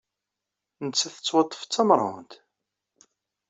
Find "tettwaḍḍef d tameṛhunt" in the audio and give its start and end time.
1.15-2.33